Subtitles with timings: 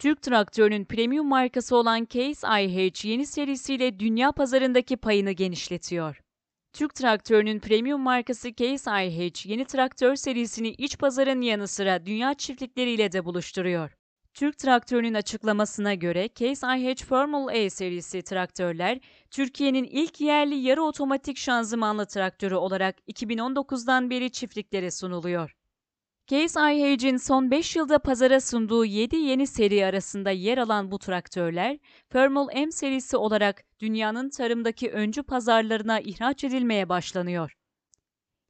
[0.00, 6.20] Türk traktörünün premium markası olan Case IH yeni serisiyle dünya pazarındaki payını genişletiyor.
[6.72, 13.12] Türk traktörünün premium markası Case IH yeni traktör serisini iç pazarın yanı sıra dünya çiftlikleriyle
[13.12, 13.96] de buluşturuyor.
[14.34, 18.98] Türk traktörünün açıklamasına göre Case IH Formula E serisi traktörler,
[19.30, 25.59] Türkiye'nin ilk yerli yarı otomatik şanzımanlı traktörü olarak 2019'dan beri çiftliklere sunuluyor.
[26.30, 31.78] Case IH'in son 5 yılda pazara sunduğu 7 yeni seri arasında yer alan bu traktörler,
[32.12, 37.56] Formula M serisi olarak dünyanın tarımdaki öncü pazarlarına ihraç edilmeye başlanıyor.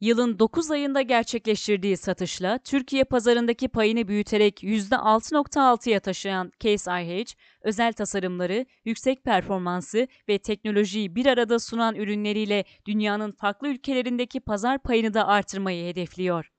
[0.00, 8.66] Yılın 9 ayında gerçekleştirdiği satışla Türkiye pazarındaki payını büyüterek %6.6'ya taşıyan Case IH, özel tasarımları,
[8.84, 15.86] yüksek performansı ve teknolojiyi bir arada sunan ürünleriyle dünyanın farklı ülkelerindeki pazar payını da artırmayı
[15.86, 16.57] hedefliyor.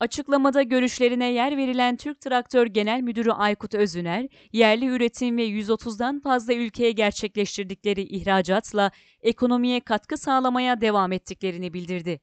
[0.00, 6.54] Açıklamada görüşlerine yer verilen Türk Traktör Genel Müdürü Aykut Özüner, yerli üretim ve 130'dan fazla
[6.54, 8.90] ülkeye gerçekleştirdikleri ihracatla
[9.22, 12.20] ekonomiye katkı sağlamaya devam ettiklerini bildirdi.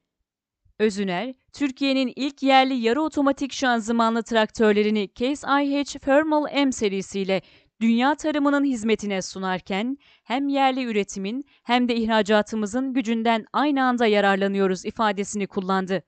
[0.79, 7.41] Özüner, Türkiye'nin ilk yerli yarı otomatik şanzımanlı traktörlerini Case IH Thermal M serisiyle
[7.81, 15.47] dünya tarımının hizmetine sunarken hem yerli üretimin hem de ihracatımızın gücünden aynı anda yararlanıyoruz ifadesini
[15.47, 16.03] kullandı.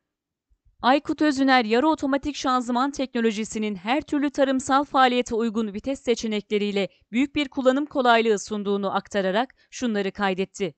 [0.82, 7.48] Aykut Özüner yarı otomatik şanzıman teknolojisinin her türlü tarımsal faaliyete uygun vites seçenekleriyle büyük bir
[7.48, 10.74] kullanım kolaylığı sunduğunu aktararak şunları kaydetti.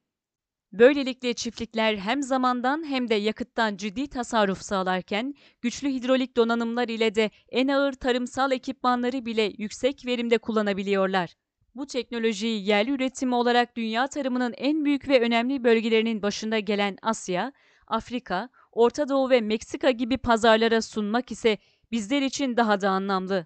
[0.72, 7.32] Böylelikle çiftlikler hem zamandan hem de yakıttan ciddi tasarruf sağlarken güçlü hidrolik donanımlar ile de
[7.50, 11.36] en ağır tarımsal ekipmanları bile yüksek verimde kullanabiliyorlar.
[11.76, 17.54] Bu teknolojiyi yerli üretimi olarak dünya tarımının en büyük ve önemli bölgelerinin başında gelen Asya,
[17.88, 21.58] Afrika, Orta Doğu ve Meksika gibi pazarlara sunmak ise
[21.92, 23.46] bizler için daha da anlamlı.